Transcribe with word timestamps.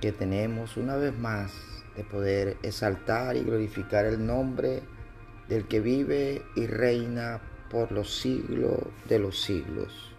que 0.00 0.12
tenemos 0.12 0.76
una 0.76 0.96
vez 0.96 1.16
más 1.16 1.52
de 1.96 2.04
poder 2.04 2.56
exaltar 2.62 3.36
y 3.36 3.42
glorificar 3.42 4.04
el 4.04 4.24
nombre 4.26 4.82
del 5.48 5.66
que 5.66 5.80
vive 5.80 6.42
y 6.54 6.66
reina 6.66 7.40
por 7.70 7.92
los 7.92 8.18
siglos 8.18 8.80
de 9.08 9.18
los 9.18 9.40
siglos. 9.40 10.12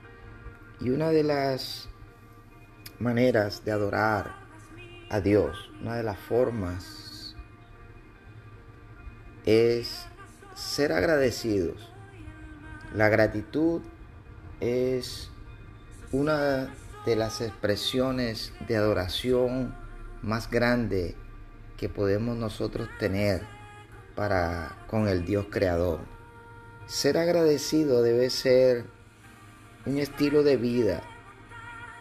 Y 0.80 0.90
una 0.90 1.09
de 1.09 1.23
las 1.23 1.90
maneras 2.99 3.63
de 3.66 3.71
adorar 3.71 4.35
a 5.09 5.21
Dios, 5.21 5.71
una 5.82 5.96
de 5.96 6.04
las 6.04 6.18
formas 6.18 7.35
es 9.46 10.05
ser 10.55 10.91
agradecidos. 10.91 11.91
La 12.94 13.09
gratitud 13.09 13.82
es 14.59 15.30
una 16.12 16.70
de 17.08 17.16
las 17.16 17.40
expresiones 17.40 18.52
de 18.68 18.76
adoración 18.76 19.74
más 20.22 20.52
grande 20.52 21.16
que 21.77 21.88
podemos 21.88 22.36
nosotros 22.36 22.90
tener 22.99 23.44
para 24.14 24.76
con 24.88 25.08
el 25.08 25.24
Dios 25.24 25.46
creador. 25.49 26.02
Ser 26.86 27.18
agradecido 27.18 28.02
debe 28.02 28.30
ser 28.30 28.88
un 29.86 29.99
estilo 29.99 30.44
de 30.44 30.58
vida, 30.58 31.02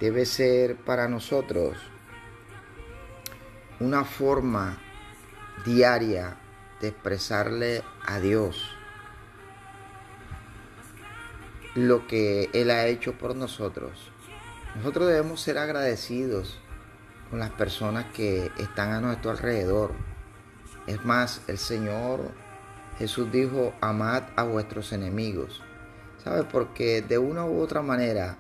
debe 0.01 0.27
ser 0.27 0.75
para 0.75 1.07
nosotros 1.07 1.79
una 3.79 4.05
forma 4.05 4.77
diaria 5.65 6.37
de 6.81 6.89
expresarle 6.89 7.85
a 8.05 8.19
Dios 8.19 8.73
lo 11.77 12.09
que 12.09 12.51
Él 12.55 12.73
ha 12.73 12.89
hecho 12.89 13.17
por 13.17 13.37
nosotros. 13.37 14.11
Nosotros 14.77 15.09
debemos 15.09 15.41
ser 15.41 15.57
agradecidos 15.57 16.59
con 17.31 17.39
las 17.39 17.51
personas 17.51 18.05
que 18.13 18.51
están 18.59 18.93
a 18.93 19.01
nuestro 19.01 19.31
alrededor. 19.31 19.93
Es 20.87 21.03
más, 21.03 21.41
el 21.49 21.57
Señor 21.57 22.31
Jesús 22.99 23.33
dijo, 23.33 23.73
amad 23.81 24.25
a 24.37 24.43
vuestros 24.43 24.93
enemigos. 24.93 25.63
¿Sabes? 26.23 26.45
Porque 26.53 27.01
de 27.01 27.17
una 27.17 27.47
u 27.47 27.61
otra 27.61 27.81
manera, 27.81 28.37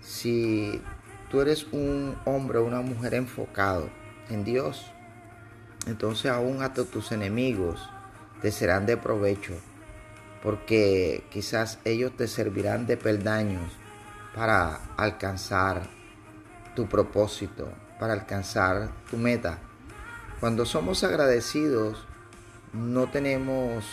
si 0.00 0.82
tú 1.30 1.40
eres 1.40 1.68
un 1.70 2.16
hombre 2.24 2.58
o 2.58 2.64
una 2.64 2.80
mujer 2.80 3.14
enfocado 3.14 3.88
en 4.30 4.42
Dios, 4.42 4.90
entonces 5.86 6.32
aún 6.32 6.62
hasta 6.62 6.84
tus 6.84 7.12
enemigos 7.12 7.88
te 8.42 8.50
serán 8.50 8.86
de 8.86 8.96
provecho, 8.96 9.54
porque 10.42 11.22
quizás 11.30 11.78
ellos 11.84 12.12
te 12.16 12.26
servirán 12.26 12.86
de 12.86 12.96
peldaños 12.96 13.70
para 14.34 14.80
alcanzar 14.96 15.82
tu 16.74 16.88
propósito, 16.88 17.68
para 17.98 18.12
alcanzar 18.12 18.90
tu 19.10 19.16
meta. 19.16 19.58
Cuando 20.40 20.66
somos 20.66 21.04
agradecidos, 21.04 22.04
no 22.72 23.08
tenemos 23.08 23.84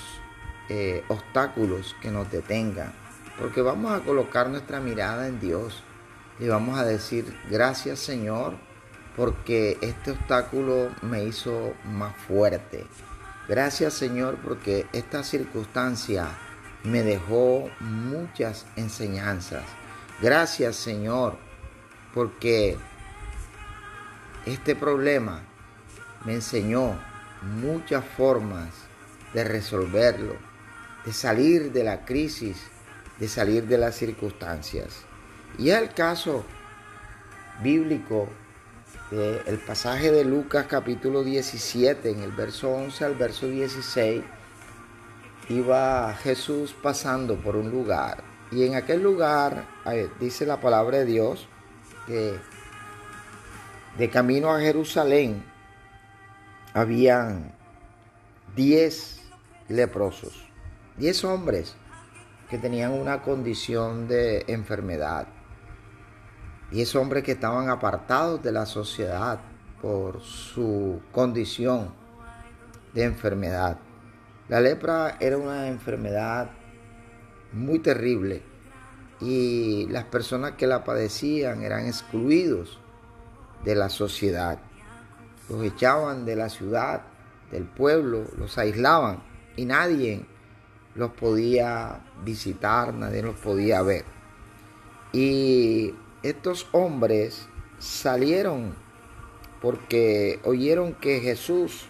eh, 0.70 1.04
obstáculos 1.08 1.96
que 2.02 2.12
nos 2.12 2.32
detengan, 2.32 2.92
porque 3.40 3.62
vamos 3.62 3.92
a 3.92 4.04
colocar 4.04 4.50
nuestra 4.50 4.80
mirada 4.80 5.28
en 5.28 5.40
Dios 5.40 5.84
y 6.40 6.48
vamos 6.48 6.80
a 6.80 6.86
decir, 6.86 7.38
gracias 7.50 8.00
Señor, 8.00 8.56
porque 9.16 9.78
este 9.82 10.12
obstáculo 10.12 10.90
me 11.02 11.24
hizo 11.24 11.74
más 11.86 12.16
fuerte. 12.16 12.86
Gracias 13.48 13.94
Señor, 13.94 14.38
porque 14.44 14.88
esta 14.94 15.24
circunstancia 15.24 16.30
me 16.84 17.04
dejó 17.04 17.70
muchas 17.80 18.66
enseñanzas. 18.76 19.64
Gracias 20.22 20.76
Señor, 20.76 21.36
porque 22.14 22.78
este 24.46 24.76
problema 24.76 25.42
me 26.26 26.36
enseñó 26.36 26.96
muchas 27.42 28.06
formas 28.06 28.70
de 29.34 29.44
resolverlo, 29.44 30.36
de 31.06 31.12
salir 31.12 31.72
de 31.72 31.84
la 31.84 32.06
crisis, 32.06 32.58
de 33.18 33.28
salir 33.28 33.66
de 33.66 33.80
las 33.80 33.96
circunstancias. 33.96 35.06
Y 35.58 35.72
el 35.72 35.92
caso 35.92 36.46
bíblico 37.64 38.30
del 39.10 39.58
pasaje 39.58 40.12
de 40.12 40.24
Lucas 40.24 40.68
capítulo 40.70 41.24
17, 41.24 42.12
en 42.12 42.22
el 42.22 42.32
verso 42.32 42.70
11 42.70 43.06
al 43.06 43.16
verso 43.16 43.48
16, 43.48 44.24
iba 45.50 46.14
Jesús 46.22 46.76
pasando 46.80 47.38
por 47.38 47.56
un 47.56 47.72
lugar 47.72 48.31
y 48.52 48.66
en 48.66 48.76
aquel 48.76 49.02
lugar 49.02 49.66
dice 50.20 50.46
la 50.46 50.60
palabra 50.60 51.00
de 51.00 51.06
Dios 51.06 51.48
que 52.06 52.38
de 53.98 54.10
camino 54.10 54.54
a 54.54 54.60
Jerusalén 54.60 55.44
habían 56.74 57.54
diez 58.56 59.22
leprosos, 59.70 60.48
diez 60.98 61.24
hombres 61.24 61.76
que 62.50 62.58
tenían 62.58 62.92
una 62.92 63.22
condición 63.22 64.08
de 64.10 64.44
enfermedad, 64.48 65.28
diez 66.72 66.94
hombres 66.96 67.24
que 67.24 67.34
estaban 67.34 67.70
apartados 67.70 68.44
de 68.44 68.52
la 68.52 68.66
sociedad 68.66 69.40
por 69.82 70.22
su 70.22 71.02
condición 71.14 71.94
de 72.94 73.06
enfermedad. 73.06 73.78
La 74.50 74.60
lepra 74.60 75.16
era 75.22 75.38
una 75.38 75.68
enfermedad 75.68 76.50
muy 77.54 77.80
terrible 77.80 78.42
y 79.20 79.88
las 79.88 80.06
personas 80.06 80.54
que 80.54 80.68
la 80.68 80.84
padecían 80.84 81.62
eran 81.62 81.86
excluidos 81.86 82.80
de 83.64 83.76
la 83.76 83.90
sociedad. 83.90 84.60
Los 85.50 85.64
echaban 85.64 86.26
de 86.26 86.36
la 86.36 86.50
ciudad, 86.50 87.04
del 87.52 87.66
pueblo, 87.66 88.26
los 88.38 88.58
aislaban 88.58 89.24
y 89.56 89.66
nadie 89.66 90.26
los 90.96 91.12
podía 91.12 92.02
visitar, 92.24 92.94
nadie 92.94 93.22
los 93.22 93.36
podía 93.36 93.82
ver. 93.82 94.06
Y 95.14 95.94
estos 96.24 96.68
hombres 96.72 97.48
salieron 97.80 98.74
porque 99.62 100.40
oyeron 100.44 100.94
que 100.94 101.20
Jesús 101.20 101.86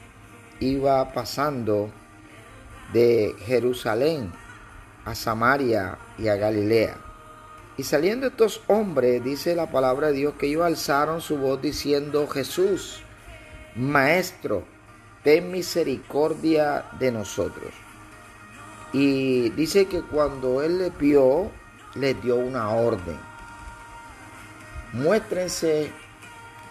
iba 0.59 1.13
pasando 1.13 1.89
de 2.93 3.35
Jerusalén 3.45 4.33
a 5.05 5.15
Samaria 5.15 5.97
y 6.17 6.27
a 6.27 6.35
Galilea. 6.35 6.97
Y 7.77 7.83
saliendo 7.83 8.27
estos 8.27 8.61
hombres, 8.67 9.23
dice 9.23 9.55
la 9.55 9.71
palabra 9.71 10.07
de 10.07 10.13
Dios, 10.13 10.33
que 10.37 10.47
ellos 10.47 10.63
alzaron 10.63 11.21
su 11.21 11.37
voz 11.37 11.61
diciendo, 11.61 12.27
Jesús, 12.27 13.01
Maestro, 13.75 14.65
ten 15.23 15.51
misericordia 15.51 16.85
de 16.99 17.11
nosotros. 17.11 17.73
Y 18.93 19.49
dice 19.51 19.85
que 19.85 20.01
cuando 20.01 20.61
él 20.61 20.77
le 20.77 20.89
vio, 20.89 21.49
le 21.95 22.13
dio 22.13 22.35
una 22.35 22.69
orden. 22.69 23.17
Muéstrense 24.93 25.89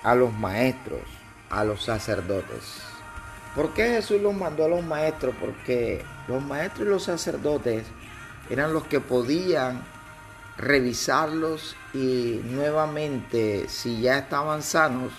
a 0.02 0.14
los 0.14 0.32
maestros, 0.34 1.00
a 1.48 1.64
los 1.64 1.82
sacerdotes. 1.82 2.82
¿Por 3.54 3.72
qué 3.72 3.88
Jesús 3.94 4.20
los 4.20 4.34
mandó 4.34 4.66
a 4.66 4.68
los 4.68 4.84
maestros? 4.84 5.34
Porque 5.40 6.04
los 6.28 6.42
maestros 6.42 6.86
y 6.86 6.90
los 6.90 7.02
sacerdotes 7.02 7.84
eran 8.50 8.72
los 8.72 8.84
que 8.84 9.00
podían 9.00 9.82
revisarlos 10.58 11.76
y 11.94 12.40
nuevamente, 12.44 13.68
si 13.68 14.00
ya 14.02 14.18
estaban 14.18 14.62
sanos, 14.62 15.12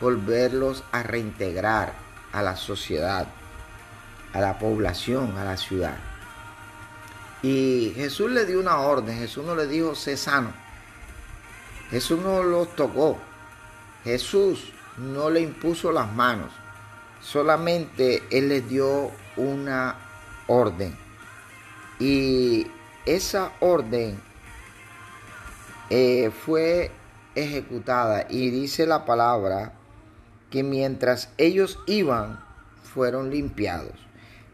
volverlos 0.00 0.84
a 0.92 1.02
reintegrar 1.02 1.94
a 2.32 2.42
la 2.42 2.56
sociedad, 2.56 3.26
a 4.32 4.40
la 4.40 4.58
población, 4.58 5.38
a 5.38 5.44
la 5.44 5.56
ciudad. 5.56 5.96
Y 7.42 7.92
Jesús 7.96 8.30
le 8.30 8.44
dio 8.44 8.60
una 8.60 8.80
orden, 8.80 9.18
Jesús 9.18 9.44
no 9.44 9.54
le 9.54 9.66
dijo, 9.66 9.94
sé 9.94 10.16
sano. 10.16 10.52
Jesús 11.90 12.20
no 12.20 12.42
los 12.42 12.74
tocó. 12.76 13.18
Jesús 14.04 14.72
no 14.98 15.30
le 15.30 15.40
impuso 15.40 15.90
las 15.90 16.12
manos. 16.12 16.50
Solamente 17.22 18.22
Él 18.30 18.48
les 18.48 18.68
dio 18.68 19.10
una 19.36 19.96
orden. 20.46 20.96
Y 22.00 22.66
esa 23.04 23.52
orden 23.60 24.18
eh, 25.90 26.30
fue 26.44 26.90
ejecutada 27.34 28.26
y 28.28 28.50
dice 28.50 28.86
la 28.86 29.04
palabra 29.04 29.74
que 30.50 30.62
mientras 30.62 31.28
ellos 31.38 31.78
iban, 31.86 32.40
fueron 32.82 33.30
limpiados. 33.30 33.94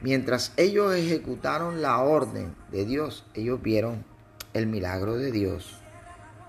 Mientras 0.02 0.52
ellos 0.56 0.94
ejecutaron 0.94 1.80
la 1.80 2.00
orden 2.00 2.54
de 2.70 2.84
Dios, 2.84 3.24
ellos 3.34 3.62
vieron 3.62 4.04
el 4.52 4.66
milagro 4.66 5.16
de 5.16 5.30
Dios. 5.30 5.78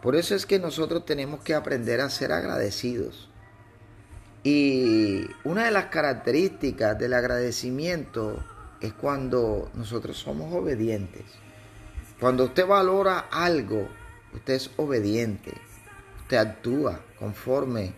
Por 0.01 0.15
eso 0.15 0.35
es 0.35 0.45
que 0.45 0.59
nosotros 0.59 1.05
tenemos 1.05 1.41
que 1.41 1.53
aprender 1.53 2.01
a 2.01 2.09
ser 2.09 2.31
agradecidos. 2.31 3.29
Y 4.43 5.25
una 5.43 5.65
de 5.65 5.71
las 5.71 5.85
características 5.85 6.97
del 6.97 7.13
agradecimiento 7.13 8.43
es 8.81 8.93
cuando 8.93 9.71
nosotros 9.73 10.17
somos 10.17 10.53
obedientes. 10.53 11.23
Cuando 12.19 12.45
usted 12.45 12.65
valora 12.65 13.27
algo, 13.31 13.87
usted 14.33 14.53
es 14.53 14.71
obediente. 14.77 15.53
Usted 16.21 16.37
actúa 16.37 17.01
conforme 17.19 17.93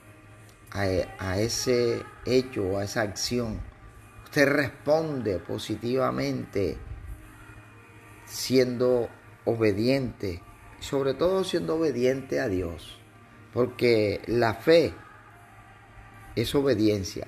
a, 0.72 1.40
ese 1.40 2.04
hecho 2.26 2.64
o 2.64 2.78
a 2.78 2.84
esa 2.84 3.02
acción. 3.02 3.60
Usted 4.26 4.48
responde 4.48 5.40
positivamente 5.40 6.78
siendo 8.26 9.10
obediente, 9.46 10.44
sobre 10.80 11.16
todo 11.16 11.44
siendo 11.44 11.78
obediente 11.78 12.40
a 12.40 12.48
Dios, 12.48 13.00
porque 13.54 14.22
la 14.28 14.54
fe 14.54 14.94
es 16.36 16.54
obediencia. 16.54 17.28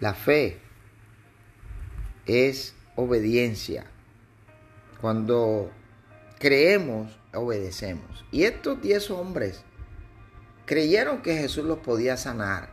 La 0.00 0.14
fe 0.14 0.63
es 2.26 2.74
obediencia. 2.96 3.86
Cuando 5.00 5.70
creemos, 6.38 7.18
obedecemos. 7.34 8.24
Y 8.30 8.44
estos 8.44 8.80
diez 8.80 9.10
hombres 9.10 9.62
creyeron 10.66 11.22
que 11.22 11.36
Jesús 11.36 11.64
los 11.64 11.78
podía 11.78 12.16
sanar. 12.16 12.70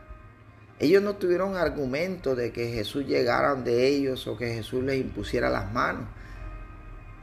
Ellos 0.78 1.02
no 1.02 1.16
tuvieron 1.16 1.56
argumento 1.56 2.34
de 2.34 2.52
que 2.52 2.72
Jesús 2.72 3.06
llegara 3.06 3.54
de 3.54 3.86
ellos 3.86 4.26
o 4.26 4.36
que 4.36 4.54
Jesús 4.54 4.82
les 4.82 5.00
impusiera 5.00 5.48
las 5.48 5.72
manos. 5.72 6.08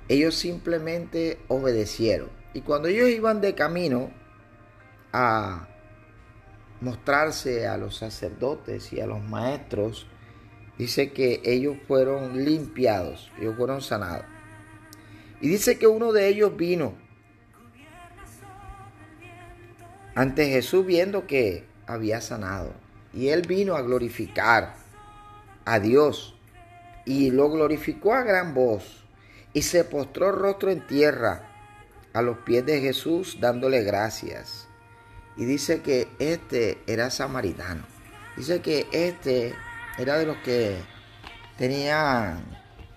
Ellos 0.08 0.36
simplemente 0.36 1.40
obedecieron. 1.48 2.30
Y 2.54 2.62
cuando 2.62 2.88
ellos 2.88 3.10
iban 3.10 3.42
de 3.42 3.56
camino 3.56 4.12
a 5.12 5.68
mostrarse 6.81 7.68
a 7.68 7.78
los 7.78 7.98
sacerdotes 7.98 8.94
y 8.94 9.02
a 9.02 9.08
los 9.08 9.22
maestros, 9.22 10.08
dice 10.80 11.12
que 11.12 11.42
ellos 11.44 11.78
fueron 11.88 12.44
limpiados, 12.44 13.31
ellos 13.40 13.56
fueron 13.58 13.81
sanados. 13.81 14.26
Y 15.42 15.50
dice 15.50 15.78
que 15.78 15.88
uno 15.88 16.12
de 16.12 16.30
ellos 16.30 16.56
vino 16.58 16.96
ante 20.16 20.50
Jesús 20.50 20.86
viendo 20.86 21.28
que 21.28 21.66
había 21.86 22.22
sanado. 22.22 22.74
Y 23.14 23.28
él 23.28 23.44
vino 23.48 23.76
a 23.76 23.81
glorificar 23.81 24.76
a 25.66 25.80
Dios 25.80 26.36
y 27.06 27.31
lo 27.31 27.50
glorificó 27.50 28.14
a 28.14 28.24
gran 28.24 28.54
voz 28.54 29.04
y 29.54 29.64
se 29.64 29.84
postró 29.84 30.31
rostro 30.31 30.72
en 30.72 30.86
tierra 30.86 31.50
a 32.14 32.22
los 32.22 32.38
pies 32.40 32.66
de 32.66 32.80
Jesús 32.81 33.38
dándole 33.40 33.84
gracias. 33.84 34.68
Y 35.36 35.46
dice 35.46 35.81
que 35.81 36.08
este 36.20 36.78
era 36.88 37.10
samaritano. 37.10 37.84
Dice 38.38 38.62
que 38.62 38.88
este 38.92 39.54
era 40.00 40.18
de 40.18 40.25
los 40.25 40.38
que 40.38 40.81
tenían 41.57 42.40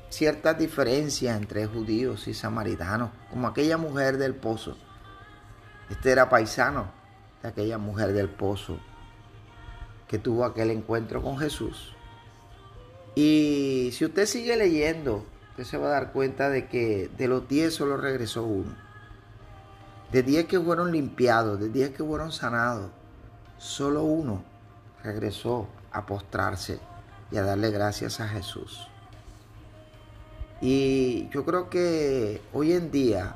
ciertas 0.08 0.56
diferencias 0.56 1.36
entre 1.36 1.66
judíos 1.66 2.28
y 2.28 2.34
samaritanos, 2.34 3.10
como 3.28 3.48
aquella 3.48 3.76
mujer 3.76 4.18
del 4.18 4.36
pozo. 4.36 4.76
Este 5.90 6.12
era 6.12 6.28
paisano 6.28 6.92
de 7.42 7.48
aquella 7.48 7.76
mujer 7.76 8.12
del 8.12 8.28
pozo 8.28 8.78
que 10.06 10.18
tuvo 10.18 10.44
aquel 10.44 10.70
encuentro 10.70 11.20
con 11.22 11.38
Jesús. 11.38 11.92
Y 13.16 13.90
si 13.92 14.04
usted 14.04 14.26
sigue 14.26 14.56
leyendo, 14.56 15.26
usted 15.50 15.64
se 15.64 15.78
va 15.78 15.88
a 15.88 15.92
dar 15.92 16.12
cuenta 16.12 16.50
de 16.50 16.68
que 16.68 17.10
de 17.18 17.26
los 17.26 17.48
diez 17.48 17.74
solo 17.74 17.96
regresó 17.96 18.44
uno. 18.44 18.76
De 20.12 20.22
diez 20.22 20.46
que 20.46 20.60
fueron 20.60 20.92
limpiados, 20.92 21.58
de 21.58 21.68
diez 21.68 21.90
que 21.90 22.04
fueron 22.04 22.30
sanados, 22.30 22.92
solo 23.58 24.04
uno 24.04 24.44
regresó 25.02 25.66
a 25.90 26.06
postrarse 26.06 26.78
y 27.32 27.38
a 27.38 27.42
darle 27.42 27.70
gracias 27.70 28.20
a 28.20 28.28
Jesús. 28.28 28.86
Y 30.60 31.28
yo 31.30 31.44
creo 31.44 31.70
que 31.70 32.42
hoy 32.52 32.72
en 32.72 32.90
día, 32.90 33.34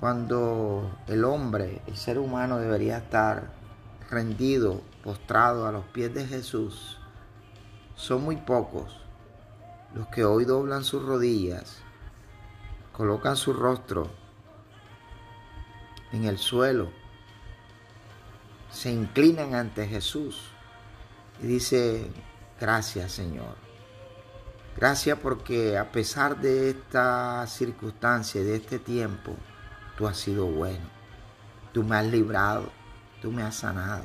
cuando 0.00 0.90
el 1.08 1.24
hombre, 1.24 1.82
el 1.86 1.96
ser 1.96 2.18
humano 2.18 2.58
debería 2.58 2.98
estar 2.98 3.50
rendido, 4.08 4.80
postrado 5.02 5.66
a 5.66 5.72
los 5.72 5.84
pies 5.86 6.14
de 6.14 6.26
Jesús, 6.26 6.98
son 7.94 8.22
muy 8.22 8.36
pocos 8.36 9.02
los 9.94 10.06
que 10.08 10.24
hoy 10.24 10.44
doblan 10.44 10.84
sus 10.84 11.04
rodillas, 11.04 11.78
colocan 12.92 13.36
su 13.36 13.52
rostro 13.52 14.08
en 16.12 16.24
el 16.24 16.38
suelo, 16.38 16.90
se 18.70 18.92
inclinan 18.92 19.54
ante 19.54 19.86
Jesús 19.86 20.50
y 21.42 21.46
dice, 21.46 22.10
Gracias 22.60 23.12
Señor. 23.12 23.68
Gracias 24.76 25.18
porque 25.18 25.76
a 25.76 25.90
pesar 25.90 26.40
de 26.40 26.70
esta 26.70 27.46
circunstancia, 27.48 28.42
de 28.42 28.56
este 28.56 28.78
tiempo, 28.78 29.34
tú 29.96 30.06
has 30.06 30.16
sido 30.16 30.46
bueno. 30.46 30.86
Tú 31.72 31.82
me 31.82 31.96
has 31.96 32.06
librado, 32.06 32.70
tú 33.20 33.32
me 33.32 33.42
has 33.42 33.56
sanado. 33.56 34.04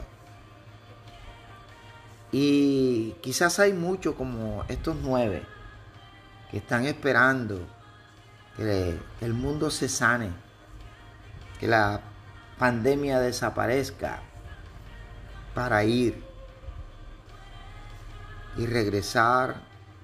Y 2.32 3.12
quizás 3.22 3.60
hay 3.60 3.74
muchos 3.74 4.16
como 4.16 4.66
estos 4.68 4.96
nueve 5.02 5.44
que 6.50 6.58
están 6.58 6.86
esperando 6.86 7.60
que 8.58 8.98
el 9.22 9.34
mundo 9.34 9.70
se 9.70 9.88
sane, 9.88 10.32
que 11.60 11.68
la 11.68 12.02
pandemia 12.58 13.20
desaparezca 13.20 14.22
para 15.54 15.84
ir 15.84 16.24
y 18.58 18.66
regresar 18.66 19.56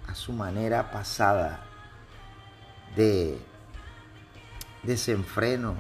a 0.08 0.16
su 0.16 0.34
manera 0.34 0.92
pasada 0.92 1.66
de 2.96 3.40
desenfreno, 4.84 5.76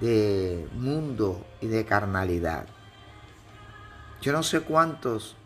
de 0.00 0.68
mundo 0.74 1.44
y 1.60 1.66
de 1.66 1.84
carnalidad. 1.84 2.66
Yo 4.20 4.32
no 4.32 4.42
sé 4.42 4.60
cuántos 4.60 5.36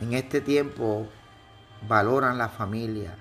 en 0.00 0.14
este 0.14 0.40
tiempo 0.40 1.08
valoran 1.88 2.38
la 2.38 2.48
familia 2.48 3.16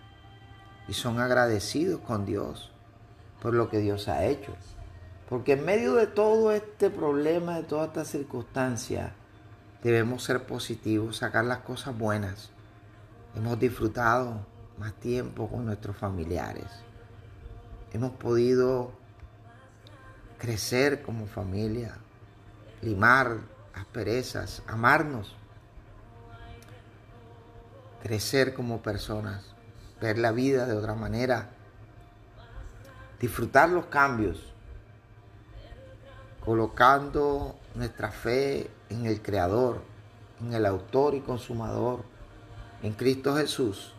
y 0.87 0.93
son 0.93 1.19
agradecidos 1.19 2.01
con 2.01 2.25
Dios 2.25 2.71
por 3.41 3.53
lo 3.53 3.69
que 3.69 3.79
Dios 3.79 4.07
ha 4.07 4.25
hecho. 4.25 4.53
Porque 5.29 5.53
en 5.53 5.65
medio 5.65 5.93
de 5.93 6.07
todo 6.07 6.51
este 6.51 6.89
problema, 6.89 7.55
de 7.55 7.63
toda 7.63 7.85
esta 7.85 8.05
circunstancia, 8.05 9.13
Debemos 9.83 10.23
ser 10.23 10.45
positivos, 10.45 11.17
sacar 11.17 11.45
las 11.45 11.59
cosas 11.59 11.97
buenas. 11.97 12.51
Hemos 13.35 13.59
disfrutado 13.59 14.45
más 14.77 14.93
tiempo 14.93 15.49
con 15.49 15.65
nuestros 15.65 15.97
familiares. 15.97 16.67
Hemos 17.91 18.11
podido 18.11 18.91
crecer 20.37 21.01
como 21.01 21.25
familia, 21.25 21.97
limar 22.81 23.37
asperezas, 23.73 24.61
amarnos, 24.67 25.35
crecer 28.01 28.53
como 28.53 28.81
personas, 28.81 29.55
ver 29.99 30.17
la 30.17 30.31
vida 30.31 30.65
de 30.65 30.73
otra 30.73 30.95
manera, 30.95 31.49
disfrutar 33.19 33.69
los 33.69 33.85
cambios, 33.87 34.53
colocando 36.43 37.59
nuestra 37.75 38.11
fe 38.11 38.69
en 38.91 39.05
el 39.05 39.21
Creador, 39.21 39.81
en 40.39 40.53
el 40.53 40.65
autor 40.65 41.15
y 41.15 41.21
consumador, 41.21 42.03
en 42.83 42.93
Cristo 42.93 43.35
Jesús, 43.35 43.93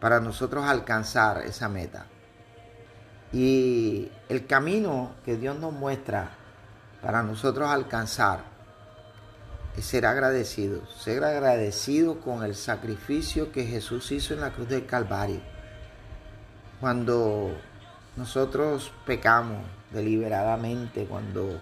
para 0.00 0.20
nosotros 0.20 0.64
alcanzar 0.64 1.42
esa 1.44 1.68
meta. 1.68 2.06
Y 3.32 4.10
el 4.28 4.46
camino 4.46 5.12
que 5.24 5.36
Dios 5.36 5.58
nos 5.58 5.72
muestra 5.72 6.30
para 7.02 7.22
nosotros 7.22 7.68
alcanzar 7.68 8.44
es 9.76 9.84
ser 9.84 10.04
agradecidos, 10.06 10.92
ser 11.00 11.22
agradecidos 11.22 12.16
con 12.24 12.42
el 12.42 12.56
sacrificio 12.56 13.52
que 13.52 13.64
Jesús 13.64 14.10
hizo 14.10 14.34
en 14.34 14.40
la 14.40 14.50
cruz 14.50 14.68
del 14.68 14.86
Calvario. 14.86 15.40
Cuando 16.80 17.52
nosotros 18.16 18.90
pecamos 19.06 19.62
deliberadamente, 19.92 21.04
cuando 21.04 21.60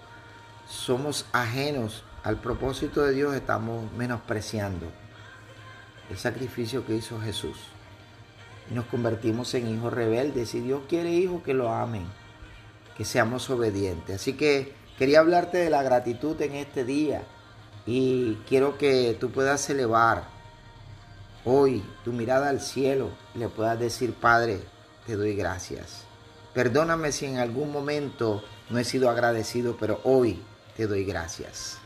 somos 0.67 1.27
ajenos 1.33 2.05
al 2.29 2.37
propósito 2.37 3.07
de 3.07 3.15
Dios, 3.15 3.35
estamos 3.35 3.91
menospreciando 3.95 4.85
el 6.11 6.19
sacrificio 6.19 6.85
que 6.85 6.95
hizo 6.95 7.19
Jesús. 7.19 7.57
Y 8.71 8.75
nos 8.75 8.85
convertimos 8.85 9.55
en 9.55 9.67
hijos 9.67 9.91
rebeldes. 9.95 10.51
Si 10.51 10.61
Dios 10.61 10.83
quiere 10.91 11.11
hijos 11.11 11.43
que 11.43 11.55
lo 11.55 11.73
amen, 11.73 12.05
que 12.99 13.07
seamos 13.07 13.49
obedientes. 13.49 14.17
Así 14.17 14.35
que 14.35 14.75
quería 14.99 15.21
hablarte 15.21 15.57
de 15.57 15.71
la 15.71 15.83
gratitud 15.83 16.39
en 16.43 16.57
este 16.57 16.85
día 16.85 17.23
Y 17.87 18.35
quiero 18.47 18.77
que 18.77 19.17
tú 19.19 19.31
puedas 19.31 19.71
elevar 19.71 20.25
hoy 21.47 21.83
tu 22.05 22.13
mirada 22.13 22.51
al 22.51 22.61
cielo 22.61 23.09
y 23.35 23.39
le 23.39 23.49
puedas 23.49 23.81
decir, 23.81 24.13
Padre, 24.13 24.61
te 25.07 25.17
doy 25.17 25.35
gracias. 25.35 26.05
Perdóname 26.53 27.11
si 27.11 27.25
en 27.25 27.39
algún 27.39 27.73
momento 27.73 28.45
no 28.69 28.79
he 28.79 28.85
sido 28.85 29.09
agradecido, 29.09 29.79
pero 29.81 30.03
hoy 30.05 30.43
te 30.77 30.87
doy 30.87 31.07
gracias. 31.07 31.79